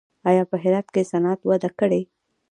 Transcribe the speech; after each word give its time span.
آیا 0.29 0.43
په 0.51 0.55
هرات 0.63 0.87
کې 0.93 1.09
صنعت 1.11 1.39
وده 1.49 1.69
کړې؟ 1.79 2.01